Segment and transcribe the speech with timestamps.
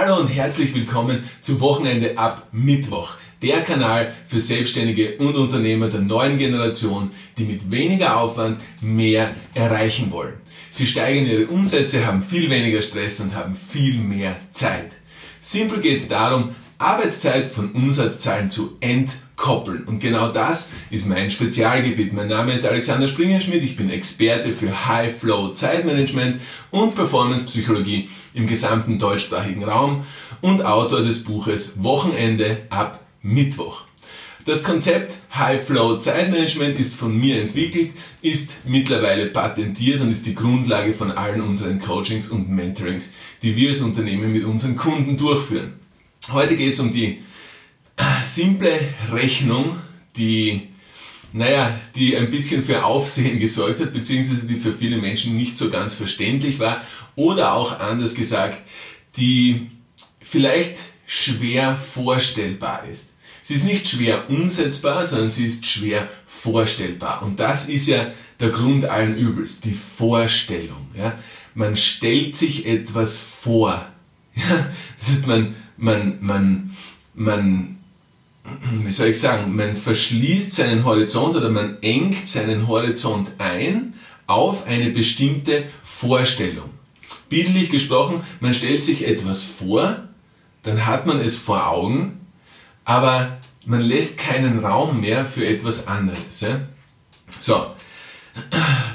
[0.00, 3.16] Hallo und herzlich willkommen zu Wochenende ab Mittwoch.
[3.42, 10.12] Der Kanal für Selbstständige und Unternehmer der neuen Generation, die mit weniger Aufwand mehr erreichen
[10.12, 10.34] wollen.
[10.68, 14.92] Sie steigern ihre Umsätze, haben viel weniger Stress und haben viel mehr Zeit.
[15.40, 18.78] Simpel geht es darum, Arbeitszeit von Umsatzzahlen zu
[19.38, 19.84] entkoppeln.
[19.84, 22.12] Und genau das ist mein Spezialgebiet.
[22.12, 23.62] Mein Name ist Alexander Springerschmidt.
[23.62, 26.40] Ich bin Experte für High Flow Zeitmanagement
[26.70, 30.04] und Performance Psychologie im gesamten deutschsprachigen Raum
[30.40, 33.84] und Autor des Buches Wochenende ab Mittwoch.
[34.44, 37.92] Das Konzept High Flow Zeitmanagement ist von mir entwickelt,
[38.22, 43.10] ist mittlerweile patentiert und ist die Grundlage von allen unseren Coachings und Mentorings,
[43.42, 45.74] die wir als Unternehmen mit unseren Kunden durchführen.
[46.32, 47.20] Heute geht es um die
[48.24, 48.78] simple
[49.12, 49.76] Rechnung,
[50.16, 50.68] die,
[51.32, 55.70] naja, die ein bisschen für Aufsehen gesorgt hat, beziehungsweise die für viele Menschen nicht so
[55.70, 56.80] ganz verständlich war
[57.16, 58.58] oder auch anders gesagt,
[59.16, 59.70] die
[60.20, 63.14] vielleicht schwer vorstellbar ist.
[63.42, 67.22] Sie ist nicht schwer umsetzbar, sondern sie ist schwer vorstellbar.
[67.22, 70.88] Und das ist ja der Grund allen Übels, die Vorstellung.
[70.94, 71.18] Ja?
[71.54, 73.88] Man stellt sich etwas vor.
[74.34, 74.68] Ja?
[74.98, 76.76] Das ist, man, man, man,
[77.14, 77.77] man,
[78.84, 83.94] wie soll ich sagen, man verschließt seinen Horizont oder man engt seinen Horizont ein
[84.26, 86.70] auf eine bestimmte Vorstellung.
[87.28, 90.08] Bildlich gesprochen, man stellt sich etwas vor,
[90.62, 92.20] dann hat man es vor Augen,
[92.84, 96.44] aber man lässt keinen Raum mehr für etwas anderes.
[97.38, 97.66] So,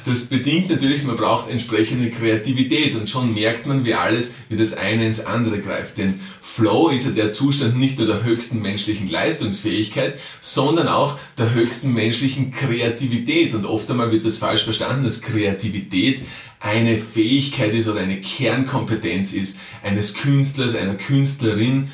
[0.06, 4.74] das bedingt natürlich, man braucht entsprechende Kreativität und schon merkt man, wie alles, wie das
[4.74, 5.98] eine ins andere greift.
[5.98, 11.54] Denn Flow ist ja der Zustand nicht nur der höchsten menschlichen Leistungsfähigkeit, sondern auch der
[11.54, 13.54] höchsten menschlichen Kreativität.
[13.54, 16.22] Und oft einmal wird das falsch verstanden, dass Kreativität
[16.60, 21.90] eine Fähigkeit ist oder eine Kernkompetenz ist eines Künstlers, einer Künstlerin.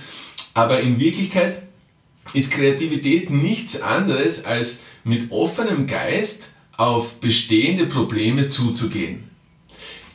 [0.54, 1.64] Aber in Wirklichkeit
[2.34, 9.26] ist Kreativität nichts anderes als mit offenem Geist auf bestehende Probleme zuzugehen.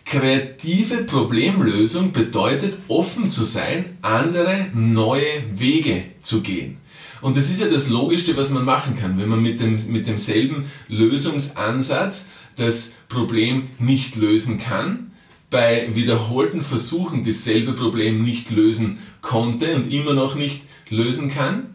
[0.06, 6.78] Kreative Problemlösung bedeutet offen zu sein, andere neue Wege zu gehen.
[7.20, 10.06] Und das ist ja das Logischste, was man machen kann, wenn man mit, dem, mit
[10.06, 15.12] demselben Lösungsansatz das Problem nicht lösen kann,
[15.50, 21.74] bei wiederholten Versuchen dasselbe Problem nicht lösen konnte und immer noch nicht lösen kann,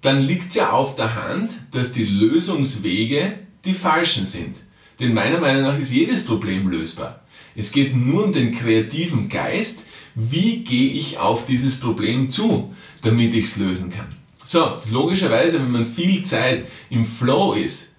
[0.00, 3.34] dann liegt es ja auf der Hand, dass die Lösungswege
[3.64, 4.56] die falschen sind.
[5.00, 7.20] Denn meiner Meinung nach ist jedes Problem lösbar.
[7.54, 9.84] Es geht nur um den kreativen Geist,
[10.14, 14.16] wie gehe ich auf dieses Problem zu, damit ich es lösen kann.
[14.44, 17.91] So, logischerweise, wenn man viel Zeit im Flow ist,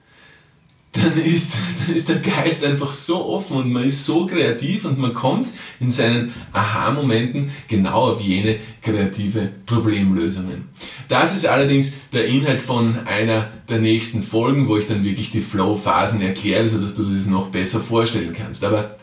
[0.94, 5.00] dann ist, dann ist der Geist einfach so offen und man ist so kreativ und
[5.00, 5.48] man kommt
[5.80, 10.70] in seinen Aha-Momenten genau auf jene kreative Problemlösungen.
[11.08, 15.42] Das ist allerdings der Inhalt von einer der nächsten Folgen, wo ich dann wirklich die
[15.42, 18.64] Flow-Phasen erkläre, sodass du dir das noch besser vorstellen kannst.
[18.64, 18.98] Aber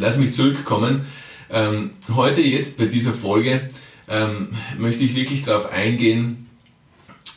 [0.00, 1.06] lass mich zurückkommen.
[1.48, 3.68] Ähm, heute jetzt bei dieser Folge
[4.08, 4.48] ähm,
[4.78, 6.48] möchte ich wirklich darauf eingehen,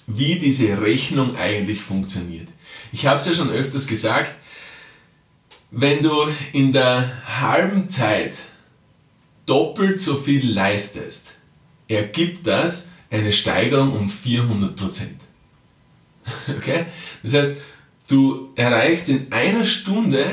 [0.08, 2.48] wie diese Rechnung eigentlich funktioniert.
[2.94, 4.32] Ich habe es ja schon öfters gesagt,
[5.72, 6.14] wenn du
[6.54, 8.36] in der halben Zeit
[9.48, 11.34] doppelt so viel leistest,
[11.88, 15.08] ergibt das eine Steigerung um 400%
[16.56, 16.86] Okay?
[17.24, 17.52] Das heißt,
[18.10, 20.26] du erreichst in einer Stunde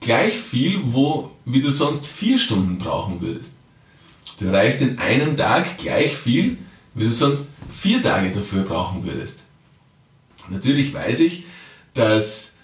[0.00, 3.54] gleich viel, wo, wie du sonst vier Stunden brauchen würdest.
[4.38, 6.58] Du erreichst in einem Tag gleich viel,
[6.94, 9.40] wie du sonst vier Tage dafür brauchen würdest.
[10.48, 11.44] Natürlich weiß ich,
[11.94, 12.54] dass,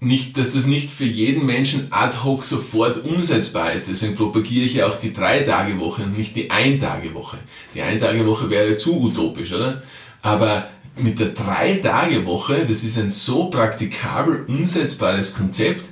[0.00, 3.88] nicht, dass das nicht für jeden Menschen ad hoc sofort umsetzbar ist.
[3.88, 7.38] Deswegen propagiere ich ja auch die Drei-Tage-Woche und nicht die Ein-Tage-Woche.
[7.74, 9.82] Die Ein-Tage-Woche wäre zu utopisch, oder?
[10.22, 15.84] Aber mit der Drei-Tage-Woche, das ist ein so praktikabel umsetzbares Konzept,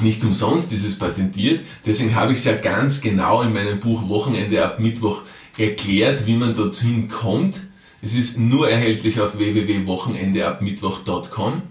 [0.00, 4.08] nicht umsonst ist es patentiert, deswegen habe ich es ja ganz genau in meinem Buch
[4.08, 5.22] Wochenende ab Mittwoch
[5.56, 7.60] erklärt, wie man dorthin kommt.
[8.06, 11.62] Es ist nur erhältlich auf www.wochenendeabmittwoch.com.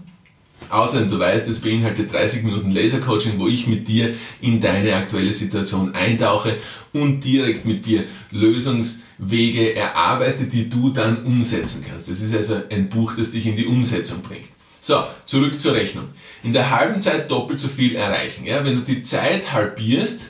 [0.68, 4.12] Außerdem, du weißt, es beinhaltet 30 Minuten Lasercoaching, wo ich mit dir
[4.42, 6.58] in deine aktuelle Situation eintauche
[6.92, 12.10] und direkt mit dir Lösungswege erarbeite, die du dann umsetzen kannst.
[12.10, 14.44] Das ist also ein Buch, das dich in die Umsetzung bringt.
[14.78, 16.08] So, zurück zur Rechnung.
[16.42, 18.44] In der halben Zeit doppelt so viel erreichen.
[18.44, 20.26] Ja, wenn du die Zeit halbierst,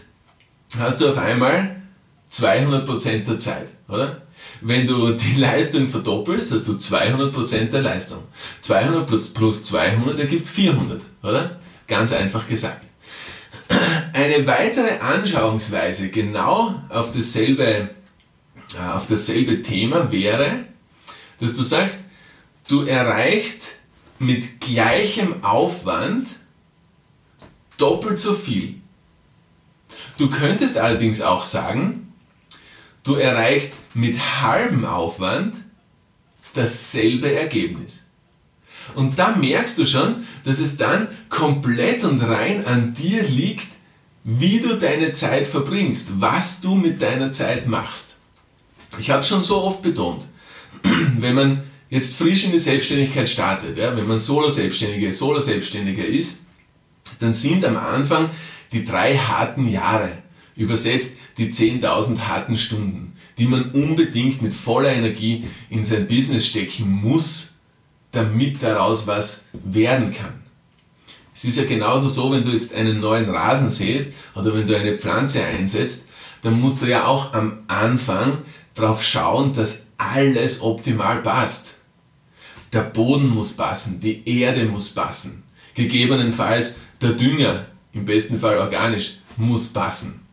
[0.78, 1.82] hast du auf einmal
[2.30, 4.22] 200% der Zeit, oder?
[4.60, 8.22] Wenn du die Leistung verdoppelst, hast du 200% der Leistung.
[8.60, 11.60] 200 plus 200 ergibt 400, oder?
[11.86, 12.84] Ganz einfach gesagt.
[14.12, 17.64] Eine weitere Anschauungsweise genau auf dasselbe,
[18.74, 20.64] äh, auf dasselbe Thema wäre,
[21.40, 22.04] dass du sagst,
[22.68, 23.72] du erreichst
[24.18, 26.28] mit gleichem Aufwand
[27.76, 28.76] doppelt so viel.
[30.18, 32.12] Du könntest allerdings auch sagen,
[33.02, 35.54] du erreichst mit halbem Aufwand
[36.54, 38.04] dasselbe Ergebnis.
[38.94, 43.66] Und da merkst du schon, dass es dann komplett und rein an dir liegt,
[44.22, 48.16] wie du deine Zeit verbringst, was du mit deiner Zeit machst.
[48.98, 50.24] Ich habe schon so oft betont,
[51.18, 56.40] wenn man jetzt frisch in die Selbstständigkeit startet, ja, wenn man Solo-Selbstständiger, Solo-Selbstständiger ist,
[57.20, 58.30] dann sind am Anfang
[58.72, 60.10] die drei harten Jahre,
[60.56, 63.05] übersetzt die 10.000 harten Stunden,
[63.38, 67.54] die man unbedingt mit voller Energie in sein Business stecken muss,
[68.12, 70.42] damit daraus was werden kann.
[71.34, 74.74] Es ist ja genauso so, wenn du jetzt einen neuen Rasen säst oder wenn du
[74.74, 76.08] eine Pflanze einsetzt,
[76.40, 78.38] dann musst du ja auch am Anfang
[78.74, 81.74] darauf schauen, dass alles optimal passt.
[82.72, 85.42] Der Boden muss passen, die Erde muss passen.
[85.74, 90.25] Gegebenenfalls der Dünger, im besten Fall organisch, muss passen.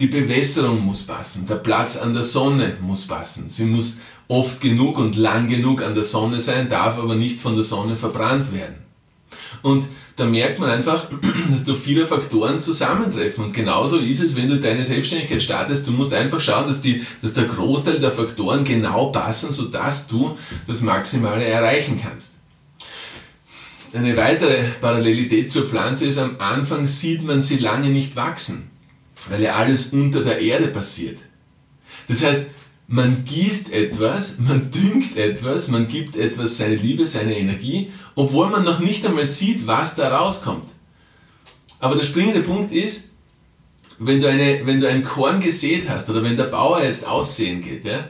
[0.00, 3.48] Die Bewässerung muss passen, der Platz an der Sonne muss passen.
[3.48, 7.54] Sie muss oft genug und lang genug an der Sonne sein, darf aber nicht von
[7.54, 8.76] der Sonne verbrannt werden.
[9.62, 9.84] Und
[10.16, 11.06] da merkt man einfach,
[11.50, 13.44] dass da viele Faktoren zusammentreffen.
[13.44, 15.86] Und genauso ist es, wenn du deine Selbstständigkeit startest.
[15.86, 20.36] Du musst einfach schauen, dass, die, dass der Großteil der Faktoren genau passen, sodass du
[20.66, 22.32] das Maximale erreichen kannst.
[23.92, 28.70] Eine weitere Parallelität zur Pflanze ist, am Anfang sieht man sie lange nicht wachsen,
[29.28, 31.18] weil ja alles unter der Erde passiert.
[32.08, 32.46] Das heißt,
[32.86, 38.64] man gießt etwas, man düngt etwas, man gibt etwas seine Liebe, seine Energie, obwohl man
[38.64, 40.68] noch nicht einmal sieht, was da rauskommt.
[41.78, 43.10] Aber der springende Punkt ist,
[43.98, 47.62] wenn du, eine, wenn du ein Korn gesät hast oder wenn der Bauer jetzt aussehen
[47.62, 48.08] geht, ja,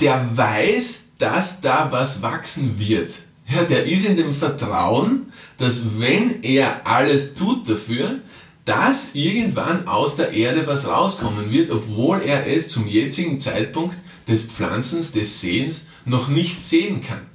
[0.00, 3.14] der weiß, dass da was wachsen wird.
[3.46, 8.20] Ja, der ist in dem Vertrauen, dass wenn er alles tut dafür,
[8.64, 13.96] dass irgendwann aus der Erde was rauskommen wird, obwohl er es zum jetzigen Zeitpunkt
[14.26, 17.26] des Pflanzens, des Sehens noch nicht sehen kann.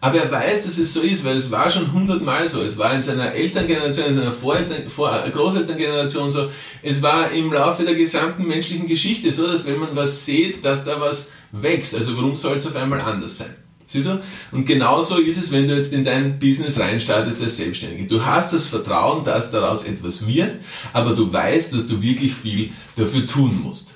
[0.00, 2.60] Aber er weiß, dass es so ist, weil es war schon hundertmal so.
[2.60, 6.50] Es war in seiner Elterngeneration, in seiner Voreltern, Vor Großelterngeneration so.
[6.82, 10.84] Es war im Laufe der gesamten menschlichen Geschichte so, dass wenn man was sieht, dass
[10.84, 11.94] da was wächst.
[11.94, 13.54] Also warum soll es auf einmal anders sein?
[13.86, 14.20] Siehst du?
[14.50, 18.06] Und genauso ist es, wenn du jetzt in dein Business reinstartest als Selbstständige.
[18.06, 20.56] Du hast das Vertrauen, dass daraus etwas wird,
[20.92, 23.94] aber du weißt, dass du wirklich viel dafür tun musst.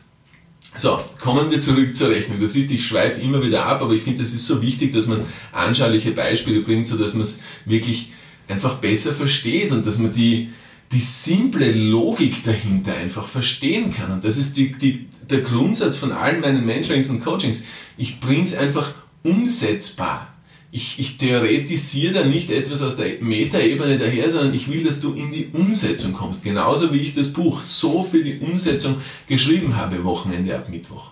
[0.76, 2.38] So, kommen wir zurück zur Rechnung.
[2.38, 5.06] Du siehst, ich schweife immer wieder ab, aber ich finde, es ist so wichtig, dass
[5.06, 8.12] man anschauliche Beispiele bringt, sodass man es wirklich
[8.46, 10.50] einfach besser versteht und dass man die,
[10.92, 14.12] die simple Logik dahinter einfach verstehen kann.
[14.12, 17.64] Und das ist die, die, der Grundsatz von allen meinen Mentorings und Coachings.
[17.96, 18.92] Ich bringe es einfach
[19.28, 20.34] umsetzbar.
[20.70, 25.14] Ich, ich theoretisiere da nicht etwas aus der Metaebene daher, sondern ich will, dass du
[25.14, 26.44] in die Umsetzung kommst.
[26.44, 31.10] Genauso wie ich das Buch so für die Umsetzung geschrieben habe, Wochenende ab Mittwoch.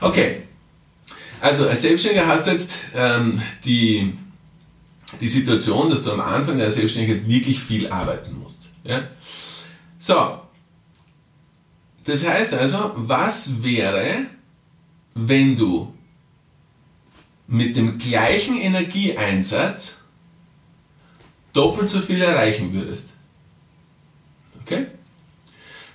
[0.00, 0.42] Okay,
[1.40, 4.14] also als Selbstständiger hast du jetzt ähm, die,
[5.20, 8.62] die Situation, dass du am Anfang der Selbstständigkeit wirklich viel arbeiten musst.
[8.84, 9.08] Ja?
[9.98, 10.40] So,
[12.04, 14.26] das heißt also, was wäre,
[15.14, 15.92] wenn du
[17.46, 20.04] mit dem gleichen Energieeinsatz
[21.52, 23.10] doppelt so viel erreichen würdest.
[24.62, 24.86] Okay?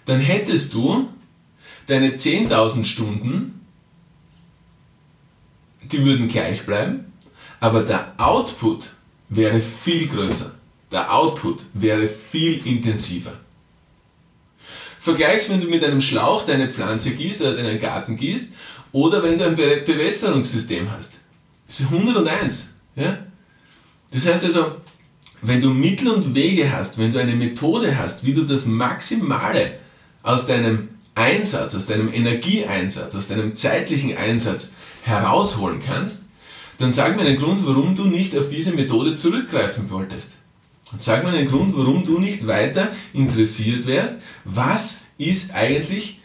[0.06, 1.10] Dann hättest du
[1.88, 3.65] deine 10.000 Stunden,
[5.84, 7.12] die würden gleich bleiben,
[7.60, 8.91] aber der Output
[9.29, 10.56] wäre viel größer.
[10.91, 13.34] Der Output wäre viel intensiver.
[15.00, 18.50] Vergleichst, wenn du mit einem Schlauch deine Pflanze gießt oder deinen Garten gießt
[18.91, 21.19] oder wenn du ein Bewässerungssystem hast.
[21.70, 22.70] Das ist 101.
[22.96, 23.20] Ja?
[24.10, 24.78] Das heißt also,
[25.44, 29.76] wenn du Mittel und Wege hast, wenn du eine Methode hast, wie du das Maximale
[30.24, 34.72] aus deinem Einsatz, aus deinem Energieeinsatz, aus deinem zeitlichen Einsatz
[35.04, 36.24] herausholen kannst,
[36.80, 40.34] dann sag mir einen Grund, warum du nicht auf diese Methode zurückgreifen wolltest.
[40.92, 46.20] Und sag mir einen Grund, warum du nicht weiter interessiert wärst, was ist eigentlich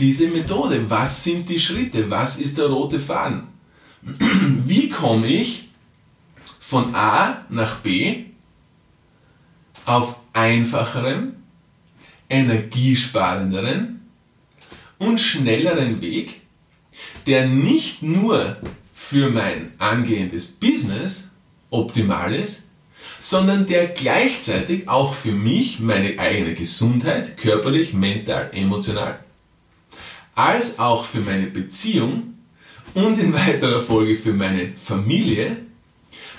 [0.00, 0.90] diese Methode?
[0.90, 2.10] Was sind die Schritte?
[2.10, 3.53] Was ist der rote Faden?
[4.04, 5.68] Wie komme ich
[6.60, 8.24] von A nach B
[9.86, 11.34] auf einfacherem,
[12.28, 14.00] energiesparenderen
[14.98, 16.40] und schnelleren Weg,
[17.26, 18.56] der nicht nur
[18.92, 21.30] für mein angehendes Business
[21.70, 22.64] optimal ist,
[23.20, 29.18] sondern der gleichzeitig auch für mich, meine eigene Gesundheit, körperlich, mental, emotional,
[30.34, 32.33] als auch für meine Beziehung
[32.94, 35.56] und in weiterer Folge für meine Familie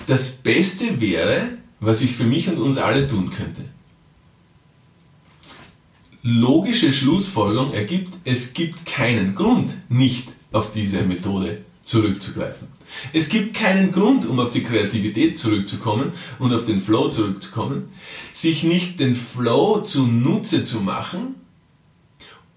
[0.06, 1.48] das Beste wäre,
[1.80, 3.64] was ich für mich und uns alle tun könnte.
[6.22, 12.66] Logische Schlussfolgerung ergibt, es gibt keinen Grund, nicht auf diese Methode zurückzugreifen.
[13.12, 17.90] Es gibt keinen Grund, um auf die Kreativität zurückzukommen und auf den Flow zurückzukommen,
[18.32, 21.36] sich nicht den Flow zunutze zu machen,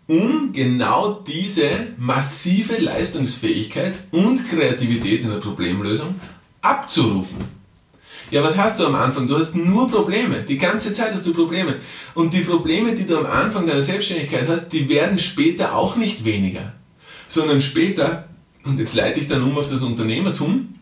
[0.10, 6.16] um genau diese massive Leistungsfähigkeit und Kreativität in der Problemlösung
[6.62, 7.38] abzurufen.
[8.32, 9.28] Ja, was hast du am Anfang?
[9.28, 10.42] Du hast nur Probleme.
[10.42, 11.76] Die ganze Zeit hast du Probleme.
[12.16, 16.26] Und die Probleme, die du am Anfang deiner Selbstständigkeit hast, die werden später auch nicht
[16.26, 16.74] weniger.
[17.28, 18.28] Sondern später,
[18.66, 20.74] und jetzt leite ich dann um auf das Unternehmertum,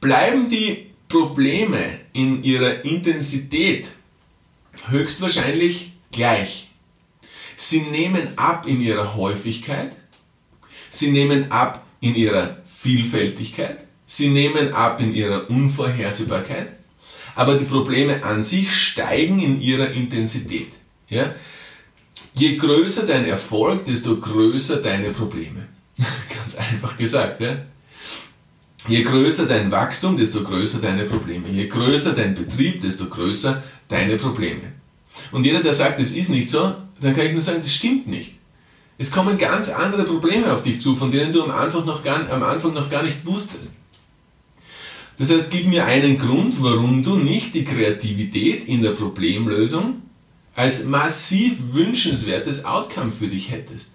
[0.00, 1.78] bleiben die Probleme
[2.12, 3.86] in ihrer Intensität
[4.88, 6.71] höchstwahrscheinlich gleich.
[7.56, 9.94] Sie nehmen ab in ihrer Häufigkeit,
[10.90, 13.82] sie nehmen ab in ihrer Vielfältigkeit
[14.12, 16.70] Sie nehmen ab in ihrer Unvorhersehbarkeit,
[17.34, 20.68] aber die Probleme an sich steigen in ihrer Intensität.
[21.08, 21.34] Ja?
[22.34, 25.66] Je größer dein Erfolg, desto größer deine Probleme.
[26.36, 27.40] Ganz einfach gesagt.
[27.40, 27.56] Ja?
[28.86, 31.48] Je größer dein Wachstum, desto größer deine Probleme.
[31.48, 34.74] Je größer dein Betrieb, desto größer deine Probleme.
[35.30, 38.06] Und jeder, der sagt, es ist nicht so, dann kann ich nur sagen, das stimmt
[38.06, 38.32] nicht.
[38.98, 42.30] Es kommen ganz andere Probleme auf dich zu, von denen du am Anfang noch gar,
[42.30, 43.70] am Anfang noch gar nicht wusstest.
[45.18, 50.02] Das heißt, gib mir einen Grund, warum du nicht die Kreativität in der Problemlösung
[50.54, 53.94] als massiv wünschenswertes Outcome für dich hättest.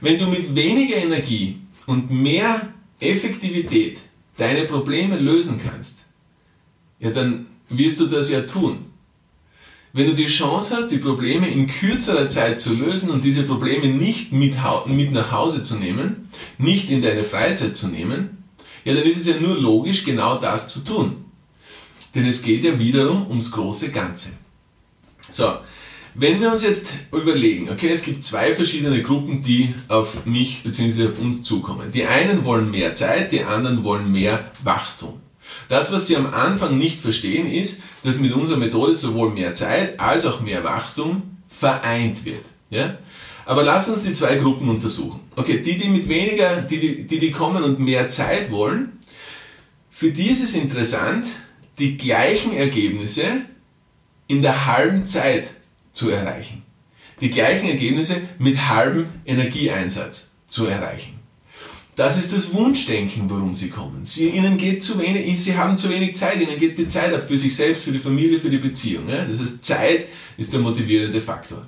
[0.00, 3.98] Wenn du mit weniger Energie und mehr Effektivität
[4.36, 5.98] deine Probleme lösen kannst,
[6.98, 8.89] ja, dann wirst du das ja tun.
[9.92, 13.88] Wenn du die Chance hast, die Probleme in kürzerer Zeit zu lösen und diese Probleme
[13.88, 14.54] nicht mit,
[14.86, 16.28] mit nach Hause zu nehmen,
[16.58, 18.44] nicht in deine Freizeit zu nehmen,
[18.84, 21.24] ja, dann ist es ja nur logisch, genau das zu tun.
[22.14, 24.30] Denn es geht ja wiederum ums große Ganze.
[25.30, 25.58] So,
[26.14, 31.08] wenn wir uns jetzt überlegen, okay, es gibt zwei verschiedene Gruppen, die auf mich bzw.
[31.08, 31.90] auf uns zukommen.
[31.90, 35.20] Die einen wollen mehr Zeit, die anderen wollen mehr Wachstum.
[35.68, 40.00] Das, was Sie am Anfang nicht verstehen, ist, dass mit unserer Methode sowohl mehr Zeit
[40.00, 42.44] als auch mehr Wachstum vereint wird.
[42.70, 42.98] Ja?
[43.46, 45.20] Aber lass uns die zwei Gruppen untersuchen.
[45.36, 48.98] Okay, die, die mit weniger, die, die, die kommen und mehr Zeit wollen,
[49.90, 51.26] für die ist es interessant,
[51.78, 53.42] die gleichen Ergebnisse
[54.28, 55.48] in der halben Zeit
[55.92, 56.62] zu erreichen.
[57.20, 61.19] Die gleichen Ergebnisse mit halbem Energieeinsatz zu erreichen.
[61.96, 64.04] Das ist das Wunschdenken, warum sie kommen.
[64.04, 67.26] Sie, ihnen geht zu wenig, sie haben zu wenig Zeit, ihnen geht die Zeit ab
[67.26, 69.08] für sich selbst, für die Familie, für die Beziehung.
[69.08, 69.24] Ja?
[69.24, 70.06] Das heißt, Zeit
[70.36, 71.66] ist der motivierende Faktor.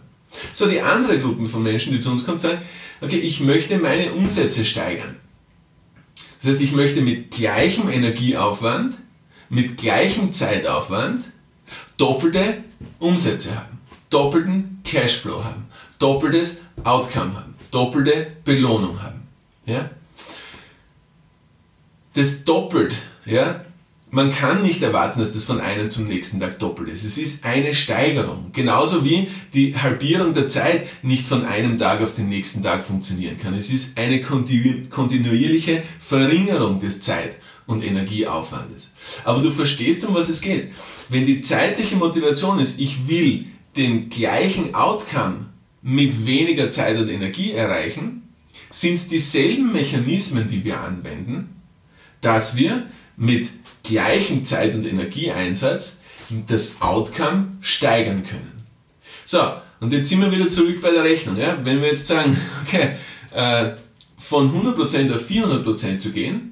[0.52, 2.62] So, die andere Gruppe von Menschen, die zu uns kommt, sagen,
[3.00, 5.17] okay, ich möchte meine Umsätze steigern.
[6.41, 8.97] Das heißt, ich möchte mit gleichem Energieaufwand,
[9.49, 11.25] mit gleichem Zeitaufwand
[11.97, 12.64] doppelte
[12.99, 15.67] Umsätze haben, doppelten Cashflow haben,
[15.99, 19.23] doppeltes Outcome haben, doppelte Belohnung haben.
[19.67, 19.91] Ja?
[22.14, 23.64] Das doppelt, ja,
[24.11, 27.04] man kann nicht erwarten, dass das von einem zum nächsten Tag doppelt ist.
[27.04, 28.50] Es ist eine Steigerung.
[28.52, 33.38] Genauso wie die Halbierung der Zeit nicht von einem Tag auf den nächsten Tag funktionieren
[33.38, 33.54] kann.
[33.54, 38.90] Es ist eine kontinuierliche Verringerung des Zeit- und Energieaufwandes.
[39.25, 40.71] Aber du verstehst, um was es geht.
[41.09, 45.47] Wenn die zeitliche Motivation ist, ich will den gleichen Outcome
[45.81, 48.28] mit weniger Zeit und Energie erreichen,
[48.71, 51.62] sind es dieselben Mechanismen, die wir anwenden,
[52.23, 52.85] dass wir
[53.17, 53.50] mit
[53.83, 56.00] gleichem Zeit- und Energieeinsatz
[56.47, 58.64] das Outcome steigern können.
[59.25, 59.41] So,
[59.81, 61.37] und jetzt sind wir wieder zurück bei der Rechnung.
[61.37, 61.59] Ja?
[61.62, 62.37] Wenn wir jetzt sagen,
[62.67, 62.97] okay,
[63.35, 63.76] äh,
[64.17, 66.49] von 100% auf 400% zu gehen,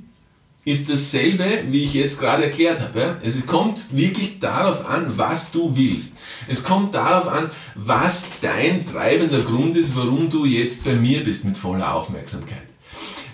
[0.64, 3.00] ist dasselbe, wie ich jetzt gerade erklärt habe.
[3.00, 3.16] Ja?
[3.22, 6.18] Es kommt wirklich darauf an, was du willst.
[6.48, 11.44] Es kommt darauf an, was dein treibender Grund ist, warum du jetzt bei mir bist
[11.44, 12.69] mit voller Aufmerksamkeit.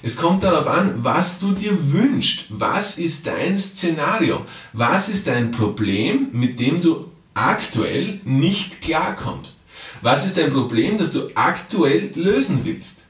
[0.03, 2.47] Es kommt darauf an, was du dir wünschst.
[2.51, 4.45] Was ist dein Szenario?
[4.73, 9.63] Was ist dein Problem, mit dem du aktuell nicht klarkommst?
[10.03, 13.03] Was ist dein Problem, das du aktuell lösen willst?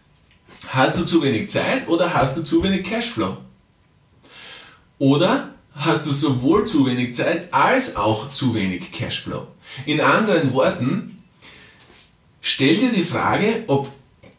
[0.68, 3.36] Hast du zu wenig Zeit oder hast du zu wenig Cashflow?
[4.98, 9.46] Oder hast du sowohl zu wenig Zeit als auch zu wenig Cashflow?
[9.84, 11.22] In anderen Worten,
[12.40, 13.90] stell dir die Frage, ob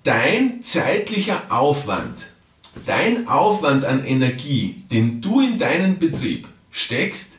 [0.08, 2.28] dein zeitlicher Aufwand,
[2.86, 7.34] dein Aufwand an Energie, den du in deinen Betrieb steckst,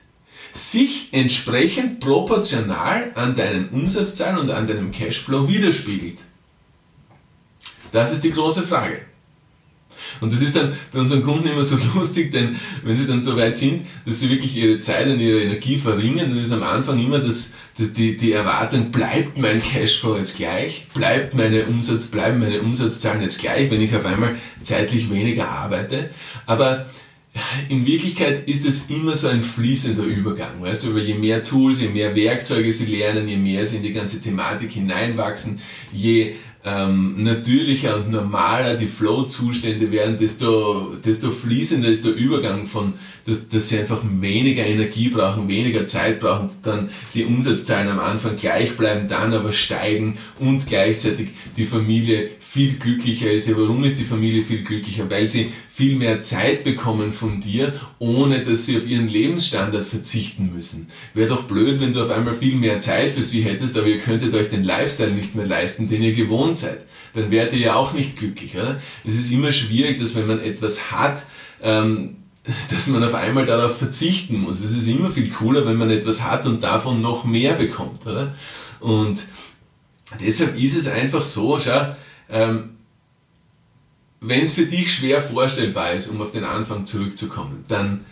[0.52, 6.18] sich entsprechend proportional an deinen Umsatzzahlen und an deinem Cashflow widerspiegelt.
[7.90, 9.00] Das ist die große Frage.
[10.20, 13.36] Und das ist dann bei unseren Kunden immer so lustig, denn wenn sie dann so
[13.36, 16.98] weit sind, dass sie wirklich ihre Zeit und ihre Energie verringern, dann ist am Anfang
[16.98, 22.60] immer das, die, die Erwartung, bleibt mein Cashflow jetzt gleich, bleibt meine Umsatz, bleiben meine
[22.60, 26.10] Umsatzzahlen jetzt gleich, wenn ich auf einmal zeitlich weniger arbeite.
[26.46, 26.86] Aber
[27.68, 31.80] in Wirklichkeit ist es immer so ein fließender Übergang, weißt du, weil je mehr Tools,
[31.80, 35.60] je mehr Werkzeuge sie lernen, je mehr sie in die ganze Thematik hineinwachsen,
[35.92, 36.34] je
[36.64, 43.48] ähm, natürlicher und normaler die Flow-Zustände werden, desto, desto fließender ist der Übergang von, dass,
[43.48, 48.76] dass sie einfach weniger Energie brauchen, weniger Zeit brauchen, dann die Umsatzzahlen am Anfang gleich
[48.76, 53.46] bleiben, dann aber steigen und gleichzeitig die Familie viel glücklicher ist.
[53.46, 55.08] Ja, warum ist die Familie viel glücklicher?
[55.10, 60.50] Weil sie viel mehr Zeit bekommen von dir, ohne dass sie auf ihren Lebensstandard verzichten
[60.54, 60.88] müssen.
[61.14, 64.00] Wäre doch blöd, wenn du auf einmal viel mehr Zeit für sie hättest, aber ihr
[64.00, 66.84] könntet euch den Lifestyle nicht mehr leisten, den ihr gewohnt seid.
[67.14, 68.56] Dann wärt ihr ja auch nicht glücklich.
[68.56, 68.80] Oder?
[69.04, 71.22] Es ist immer schwierig, dass wenn man etwas hat,
[71.62, 72.16] ähm,
[72.70, 74.60] dass man auf einmal darauf verzichten muss.
[74.60, 78.06] Es ist immer viel cooler, wenn man etwas hat und davon noch mehr bekommt.
[78.06, 78.34] Oder?
[78.80, 79.20] Und
[80.20, 81.94] deshalb ist es einfach so, schau,
[82.30, 82.70] ähm,
[84.20, 88.04] wenn es für dich schwer vorstellbar ist, um auf den Anfang zurückzukommen, dann,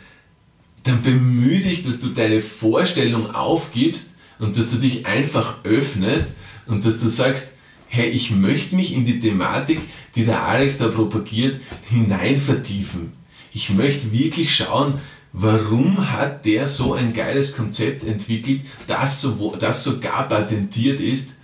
[0.85, 6.33] dann bemühe dich, dass du deine Vorstellung aufgibst und dass du dich einfach öffnest
[6.67, 7.55] und dass du sagst,
[7.89, 9.81] hey, ich möchte mich in die Thematik,
[10.15, 13.13] die der Alex da propagiert, hinein vertiefen.
[13.53, 15.01] Ich möchte wirklich schauen,
[15.33, 21.35] warum hat der so ein geiles Konzept entwickelt, das, so, das sogar patentiert ist.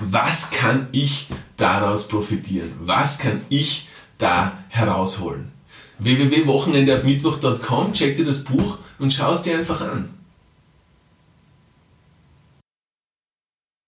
[0.00, 1.26] Was kann ich
[1.56, 2.72] daraus profitieren?
[2.80, 3.88] Was kann ich
[4.18, 5.50] da herausholen?
[5.98, 10.14] www.wochenendeabmittwoch.com, check dir das Buch und schau es dir einfach an.